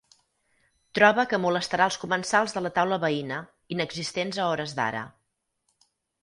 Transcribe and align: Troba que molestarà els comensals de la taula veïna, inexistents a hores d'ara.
Troba 0.99 1.25
que 1.33 1.39
molestarà 1.43 1.85
els 1.91 1.97
comensals 2.05 2.55
de 2.55 2.63
la 2.67 2.71
taula 2.79 2.99
veïna, 3.05 3.37
inexistents 3.77 4.41
a 4.41 4.49
hores 4.55 4.75
d'ara. 4.81 5.05